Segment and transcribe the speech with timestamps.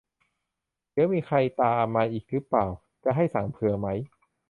[0.91, 2.65] เดี๋ยวมีใครตามมาอีกรึเปล่า
[3.03, 3.87] จะให้สั่งเผื่อไหม